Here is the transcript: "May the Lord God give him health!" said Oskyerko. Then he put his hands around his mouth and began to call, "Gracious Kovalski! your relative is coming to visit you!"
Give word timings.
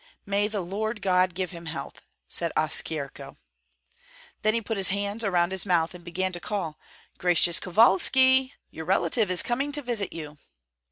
"May 0.25 0.47
the 0.47 0.61
Lord 0.61 0.99
God 1.03 1.35
give 1.35 1.51
him 1.51 1.67
health!" 1.67 2.01
said 2.27 2.51
Oskyerko. 2.57 3.35
Then 4.41 4.55
he 4.55 4.61
put 4.61 4.77
his 4.77 4.89
hands 4.89 5.23
around 5.23 5.51
his 5.51 5.63
mouth 5.63 5.93
and 5.93 6.03
began 6.03 6.31
to 6.31 6.39
call, 6.39 6.79
"Gracious 7.19 7.59
Kovalski! 7.59 8.51
your 8.71 8.85
relative 8.85 9.29
is 9.29 9.43
coming 9.43 9.71
to 9.73 9.83
visit 9.83 10.11
you!" 10.11 10.39